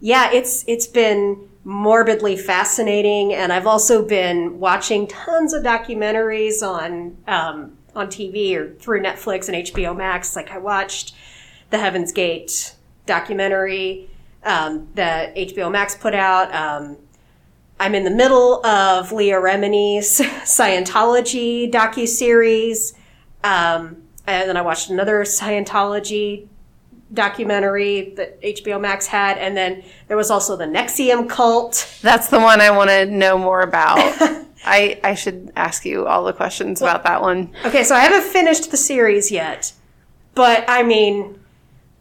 [0.00, 7.16] yeah, it's it's been morbidly fascinating, and I've also been watching tons of documentaries on
[7.26, 10.36] um, on TV or through Netflix and HBO Max.
[10.36, 11.14] Like I watched
[11.70, 14.08] the Heaven's Gate documentary
[14.44, 16.54] um, that HBO Max put out.
[16.54, 16.98] Um,
[17.80, 22.94] I'm in the middle of Leah Remini's Scientology docu series,
[23.42, 26.46] um, and then I watched another Scientology
[27.12, 31.98] documentary that HBO Max had, and then there was also the NXIVM cult.
[32.02, 33.98] That's the one I want to know more about.
[34.64, 37.52] I I should ask you all the questions about that one.
[37.64, 39.72] Okay, so I haven't finished the series yet,
[40.34, 41.38] but I mean,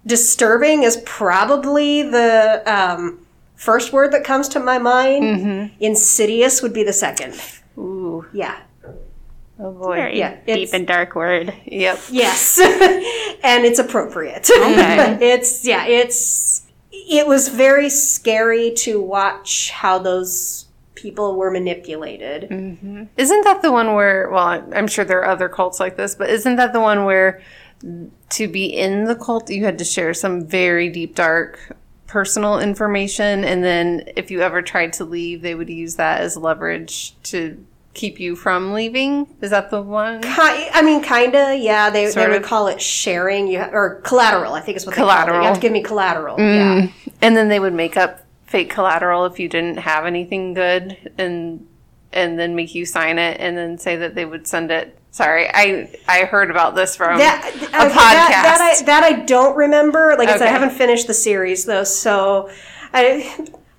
[0.06, 5.72] disturbing is probably the um, first word that comes to my mind.
[5.80, 7.40] Insidious would be the second.
[7.78, 8.58] Ooh, Yeah.
[9.60, 9.96] Oh boy.
[9.96, 11.54] Very Yeah, deep and dark word.
[11.66, 12.00] Yep.
[12.12, 12.60] Yes,
[13.44, 14.50] and it's appropriate.
[14.50, 15.18] Okay.
[15.34, 20.66] it's yeah, it's it was very scary to watch how those
[20.96, 22.50] people were manipulated.
[22.50, 23.04] Mm-hmm.
[23.18, 24.30] Isn't that the one where?
[24.30, 27.42] Well, I'm sure there are other cults like this, but isn't that the one where
[28.30, 33.44] to be in the cult you had to share some very deep, dark personal information,
[33.44, 37.64] and then if you ever tried to leave, they would use that as leverage to
[37.96, 39.28] keep you from leaving?
[39.42, 40.22] Is that the one?
[40.22, 40.30] Ki-
[40.74, 41.90] I mean, kinda, yeah.
[41.90, 42.44] They, they Sort would of.
[42.44, 44.54] call it sharing, you ha- or collateral.
[44.54, 45.26] I think is what they call it.
[45.28, 45.44] You Mm.
[45.46, 46.40] have to give me collateral.
[46.40, 46.88] Yeah.
[47.22, 51.66] And then they would make up fake collateral if you didn't have anything good and
[52.14, 54.98] and then make you sign it and then say that they would send it.
[55.12, 57.94] Sorry, I I heard about this from That, a okay, podcast.
[57.96, 60.16] That, that, I, that I don't remember.
[60.18, 62.50] Like I said, I haven't finished the series though, so
[62.94, 63.36] I.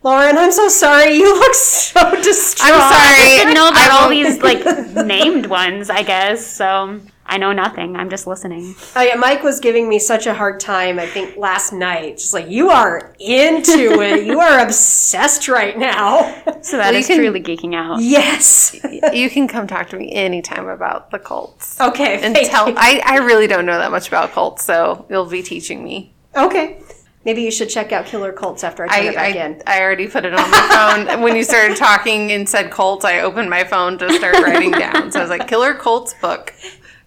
[0.06, 1.14] Lauren, I'm so sorry.
[1.16, 2.70] You look so distraught.
[2.72, 3.28] I'm sorry.
[3.38, 4.64] didn't know I about all these like
[5.04, 6.46] named ones, I guess.
[6.46, 7.96] So I know nothing.
[7.96, 8.76] I'm just listening.
[8.94, 11.00] Oh, yeah, Mike was giving me such a hard time.
[11.00, 14.26] I think last night, just like you are into it.
[14.26, 16.18] You are obsessed right now.
[16.62, 18.00] So that Well, is can- truly geeking out.
[18.00, 18.76] yes.
[19.12, 21.80] you can come talk to me anytime about the cults.
[21.80, 22.20] Okay.
[22.22, 22.76] And thank tell you.
[22.78, 26.14] I, I really don't know that much about cults, so you'll be teaching me.
[26.36, 26.80] Okay.
[27.26, 29.62] Maybe you should check out Killer Cults after I turn I, it back in.
[29.66, 31.20] I, I already put it on my phone.
[31.22, 35.10] when you started talking and said cults, I opened my phone to start writing down.
[35.10, 36.54] So I was like, Killer Cults book.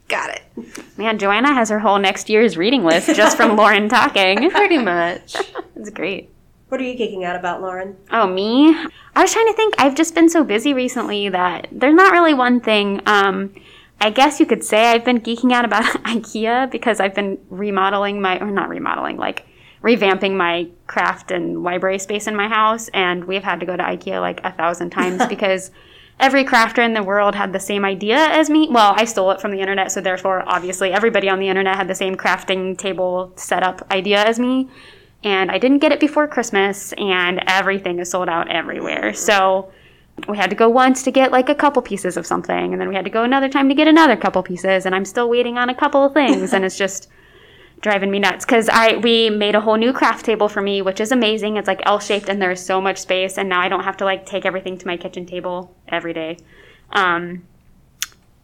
[0.10, 0.98] Got it.
[0.98, 4.50] Man, Joanna has her whole next year's reading list just from Lauren talking.
[4.52, 5.38] Pretty much.
[5.78, 6.30] It's great.
[6.68, 7.96] What are you geeking out about, Lauren?
[8.12, 8.76] Oh, me?
[9.16, 9.74] I was trying to think.
[9.78, 13.00] I've just been so busy recently that there's not really one thing.
[13.06, 13.54] Um,
[14.02, 18.22] I guess you could say I've been geeking out about IKEA because I've been remodeling
[18.22, 19.46] my, or not remodeling, like
[19.84, 22.90] revamping my craft and library space in my house.
[22.90, 25.72] And we've had to go to IKEA like a thousand times because
[26.20, 28.68] every crafter in the world had the same idea as me.
[28.70, 31.88] Well, I stole it from the internet, so therefore, obviously, everybody on the internet had
[31.88, 34.70] the same crafting table setup idea as me.
[35.24, 39.14] And I didn't get it before Christmas, and everything is sold out everywhere.
[39.14, 39.72] So
[40.28, 42.90] we had to go once to get like a couple pieces of something, and then
[42.90, 45.58] we had to go another time to get another couple pieces, and I'm still waiting
[45.58, 47.10] on a couple of things, and it's just
[47.82, 51.00] driving me nuts because I we made a whole new craft table for me, which
[51.00, 51.58] is amazing.
[51.58, 54.06] It's like L shaped and there's so much space, and now I don't have to
[54.06, 56.38] like take everything to my kitchen table every day.
[56.92, 57.44] Um,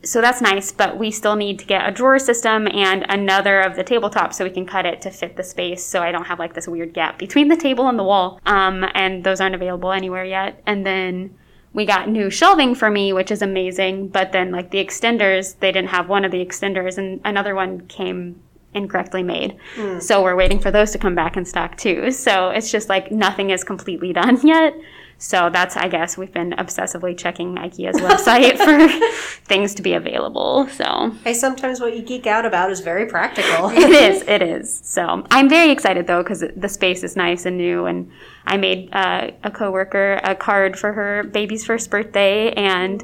[0.06, 3.76] so that's nice, but we still need to get a drawer system and another of
[3.76, 6.38] the tabletops so we can cut it to fit the space so I don't have
[6.38, 8.39] like this weird gap between the table and the wall.
[8.45, 10.62] Um, and those aren't available anywhere yet.
[10.67, 11.36] And then
[11.74, 14.10] we got new shelving for me, which is amazing.
[14.10, 17.88] But then like the extenders, they didn't have one of the extenders and another one
[17.88, 18.41] came
[18.76, 19.58] incorrectly made.
[20.00, 22.12] So we're waiting for those to come back in stock too.
[22.12, 24.74] So it's just like nothing is completely done yet.
[25.18, 30.68] So that's, I guess, we've been obsessively checking IKEA's website for things to be available.
[30.68, 33.70] So Hey, sometimes what you geek out about is very practical.
[33.70, 34.78] it is, it is.
[34.84, 38.12] So I'm very excited though because the space is nice and new, and
[38.46, 43.02] I made uh, a coworker a card for her baby's first birthday, and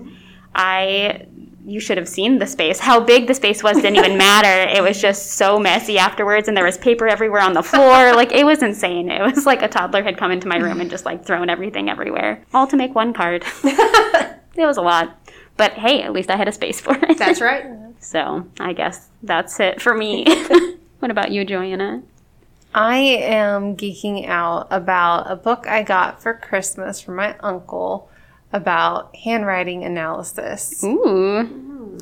[0.54, 1.28] I.
[1.72, 2.80] You should have seen the space.
[2.80, 4.70] How big the space was didn't even matter.
[4.70, 8.12] It was just so messy afterwards, and there was paper everywhere on the floor.
[8.22, 9.10] Like it was insane.
[9.10, 11.90] It was like a toddler had come into my room and just like thrown everything
[11.90, 13.44] everywhere, all to make one card.
[13.64, 15.18] it was a lot,
[15.56, 17.18] but hey, at least I had a space for it.
[17.18, 17.66] That's right.
[18.00, 20.26] So I guess that's it for me.
[21.00, 22.04] what about you, Joanna?
[22.76, 28.11] I am geeking out about a book I got for Christmas from my uncle
[28.54, 30.84] about handwriting analysis.
[30.84, 31.98] Ooh.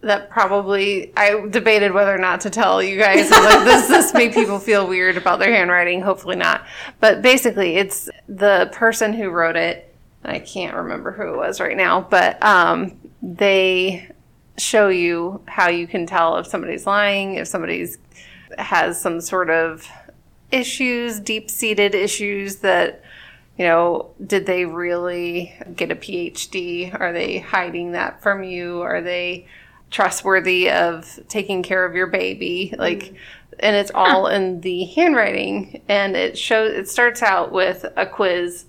[0.00, 3.30] That probably I debated whether or not to tell you guys.
[3.30, 6.02] Like, does this make people feel weird about their handwriting?
[6.02, 6.66] Hopefully not.
[7.00, 9.94] But basically, it's the person who wrote it.
[10.22, 14.10] I can't remember who it was right now, but um, they
[14.56, 17.98] show you how you can tell if somebody's lying, if somebody's
[18.58, 19.88] has some sort of
[20.52, 23.02] issues, deep seated issues that,
[23.56, 26.98] you know, did they really get a PhD?
[26.98, 28.80] Are they hiding that from you?
[28.82, 29.46] Are they
[29.90, 32.74] trustworthy of taking care of your baby?
[32.76, 33.14] Like,
[33.60, 35.82] and it's all in the handwriting.
[35.88, 38.64] And it shows, it starts out with a quiz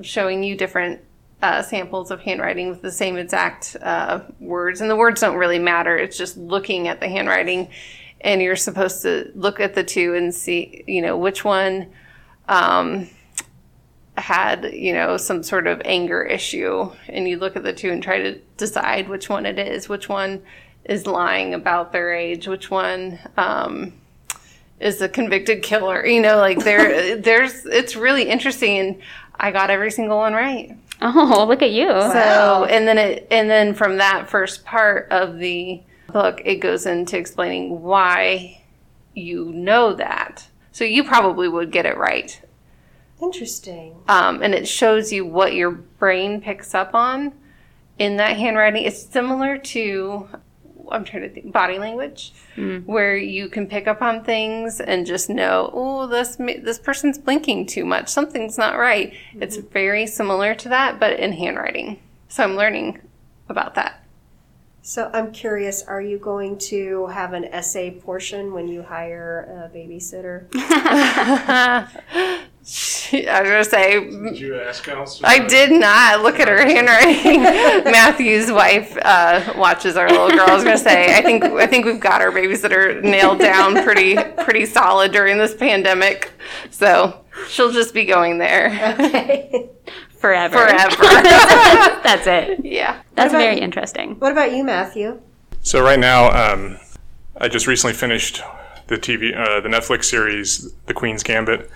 [0.00, 1.02] showing you different
[1.42, 4.80] uh, samples of handwriting with the same exact uh, words.
[4.80, 5.98] And the words don't really matter.
[5.98, 7.68] It's just looking at the handwriting.
[8.22, 11.90] And you're supposed to look at the two and see, you know, which one
[12.48, 13.08] um,
[14.20, 16.92] had, you know, some sort of anger issue.
[17.08, 20.08] And you look at the two and try to decide which one it is, which
[20.08, 20.42] one
[20.84, 23.92] is lying about their age, which one um,
[24.78, 26.06] is a convicted killer.
[26.06, 28.78] You know, like there, there's, it's really interesting.
[28.78, 29.02] And
[29.38, 30.76] I got every single one right.
[31.02, 31.88] Oh, look at you.
[31.88, 35.80] So, and then it, and then from that first part of the
[36.12, 38.62] book, it goes into explaining why
[39.14, 40.46] you know that.
[40.72, 42.40] So you probably would get it right.
[43.22, 43.96] Interesting.
[44.08, 47.32] Um, and it shows you what your brain picks up on
[47.98, 48.84] in that handwriting.
[48.84, 50.28] It's similar to,
[50.90, 52.32] I'm trying to think, body language,
[52.86, 57.66] where you can pick up on things and just know, oh, this this person's blinking
[57.66, 58.08] too much.
[58.08, 59.12] Something's not right.
[59.34, 62.00] It's very similar to that, but in handwriting.
[62.28, 63.00] So I'm learning
[63.48, 64.04] about that.
[64.82, 69.76] So I'm curious, are you going to have an essay portion when you hire a
[69.76, 70.48] babysitter?
[73.28, 75.20] I was gonna say Did you ask Alice?
[75.24, 77.42] I did not look at her handwriting.
[77.92, 80.48] Matthew's wife uh, watches our little girl.
[80.48, 84.16] I was gonna say, I think I think we've got our babysitter nailed down pretty
[84.44, 86.32] pretty solid during this pandemic.
[86.70, 88.66] So she'll just be going there
[88.98, 89.68] Okay.
[90.18, 90.58] Forever.
[90.58, 90.96] forever.
[92.02, 92.64] That's it.
[92.64, 93.00] yeah.
[93.14, 94.16] That's about very interesting.
[94.18, 95.20] what about you, Matthew?
[95.62, 96.78] So right now, um,
[97.38, 98.42] I just recently finished
[98.88, 101.70] the TV, uh, the Netflix series, The Queen's Gambit,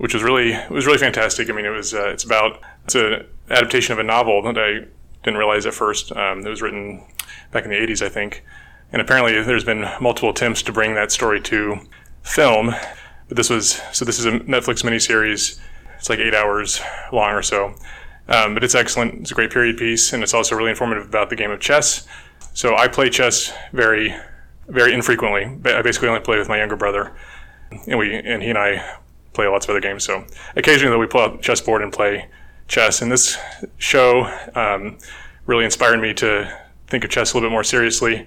[0.00, 1.50] which was really it was really fantastic.
[1.50, 4.86] I mean, it was uh, it's about it's an adaptation of a novel that I
[5.22, 6.10] didn't realize at first.
[6.16, 7.04] Um, it was written
[7.52, 8.42] back in the '80s, I think,
[8.92, 11.80] and apparently there's been multiple attempts to bring that story to
[12.22, 12.74] film.
[13.28, 15.60] But this was so this is a Netflix miniseries.
[15.98, 16.80] It's like eight hours
[17.12, 17.74] long or so.
[18.26, 19.20] Um, but it's excellent.
[19.20, 22.06] It's a great period piece, and it's also really informative about the game of chess.
[22.54, 24.14] So I play chess very,
[24.66, 25.44] very infrequently.
[25.70, 27.12] I basically only play with my younger brother,
[27.86, 28.98] and we and he and I
[29.40, 30.04] play lots of other games.
[30.04, 32.28] So occasionally, we pull out chessboard and play
[32.68, 33.00] chess.
[33.00, 33.38] And this
[33.78, 34.98] show um,
[35.46, 36.30] really inspired me to
[36.88, 38.26] think of chess a little bit more seriously.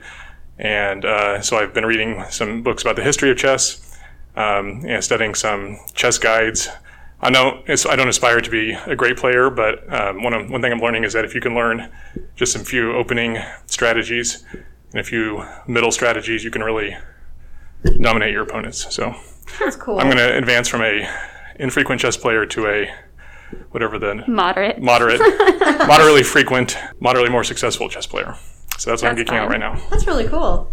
[0.57, 3.95] And uh, so I've been reading some books about the history of chess
[4.35, 6.67] um, and studying some chess guides.
[7.21, 10.71] I know I don't aspire to be a great player, but um, one, one thing
[10.71, 11.91] I'm learning is that if you can learn
[12.35, 14.43] just some few opening strategies
[14.91, 16.97] and a few middle strategies, you can really
[17.99, 18.93] dominate your opponents.
[18.93, 19.15] So
[19.59, 19.99] That's cool.
[19.99, 21.07] I'm going to advance from a
[21.59, 22.93] infrequent chess player to a
[23.71, 24.81] whatever the Moderate.
[24.81, 25.19] moderate,
[25.87, 28.35] moderately frequent, moderately more successful chess player.
[28.77, 29.79] So that's what I'm That's geeking out right now.
[29.91, 30.71] That's really cool.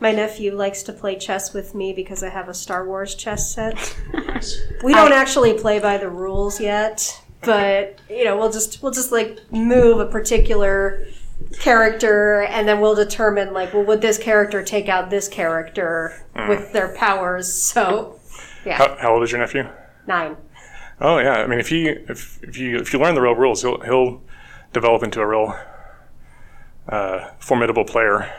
[0.00, 3.54] My nephew likes to play chess with me because I have a Star Wars chess
[3.54, 3.96] set.
[4.82, 9.12] We don't actually play by the rules yet, but you know, we'll just we'll just
[9.12, 11.06] like move a particular
[11.58, 16.72] character, and then we'll determine like, well, would this character take out this character with
[16.72, 17.52] their powers?
[17.72, 18.18] So,
[18.64, 19.68] yeah, How, how old is your nephew?
[20.06, 20.36] nine.
[21.00, 23.62] Oh yeah, I mean if he if, if you if you learn the real rules,
[23.62, 24.22] he'll he'll
[24.72, 25.56] develop into a real
[26.88, 28.30] uh, formidable player.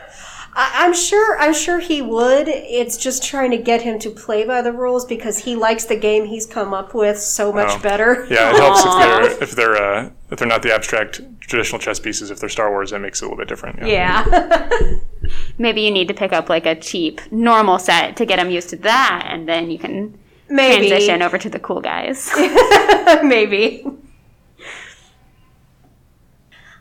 [0.56, 1.38] I, I'm sure.
[1.38, 2.46] I'm sure he would.
[2.48, 5.96] It's just trying to get him to play by the rules because he likes the
[5.96, 7.78] game he's come up with so much Oh.
[7.80, 8.26] better.
[8.30, 11.98] Yeah, it helps if they're if they're uh, if they're not the abstract traditional chess
[11.98, 12.30] pieces.
[12.30, 13.86] If they're Star Wars, that makes it a little bit different.
[13.86, 14.24] Yeah.
[15.58, 18.68] Maybe you need to pick up like a cheap normal set to get him used
[18.70, 20.88] to that, and then you can Maybe.
[20.88, 22.30] transition over to the cool guys.
[23.22, 23.84] Maybe.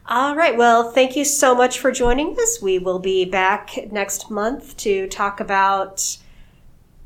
[0.06, 0.58] All right.
[0.58, 2.62] Well, thank you so much for joining us.
[2.62, 6.18] We will be back next month to talk about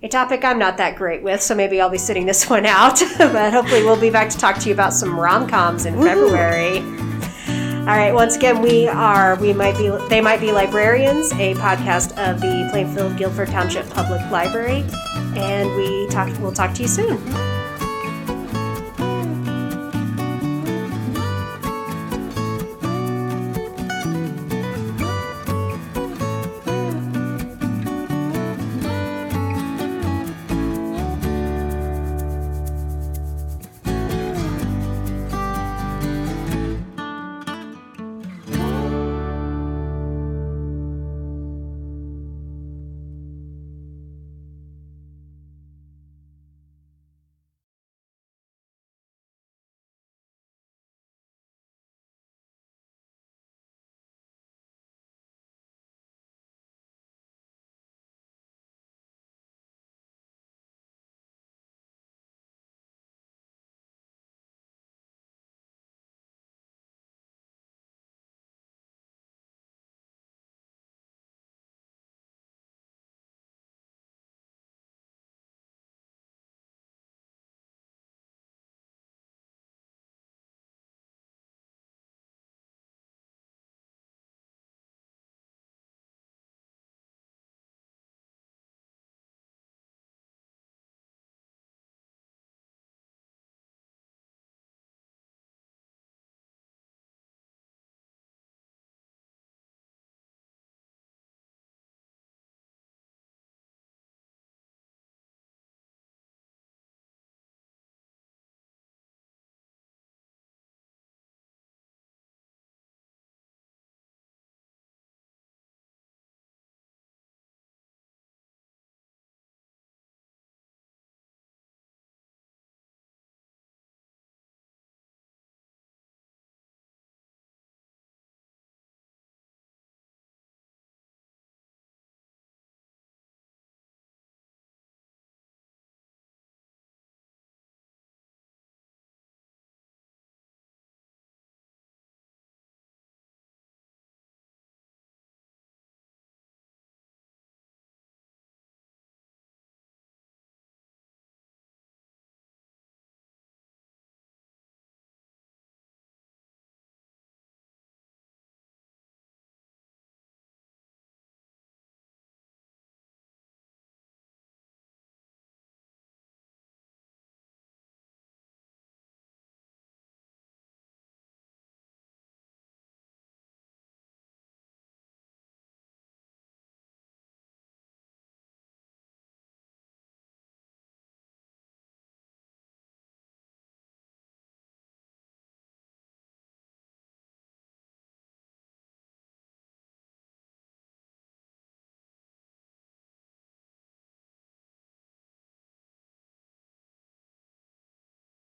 [0.02, 3.00] a topic I'm not that great with, so maybe I'll be sitting this one out.
[3.18, 6.80] but hopefully, we'll be back to talk to you about some rom coms in February.
[7.88, 8.12] All right.
[8.12, 12.68] Once again, we are we might be they might be librarians, a podcast of the
[12.72, 14.84] Plainfield Guilford Township Public Library,
[15.36, 16.28] and we talk.
[16.40, 17.57] We'll talk to you soon.